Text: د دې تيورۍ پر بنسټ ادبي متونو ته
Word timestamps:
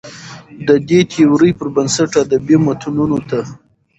د 0.67 0.69
دې 0.89 0.99
تيورۍ 1.11 1.51
پر 1.59 1.67
بنسټ 1.75 2.11
ادبي 2.23 2.57
متونو 2.65 3.19
ته 3.29 3.39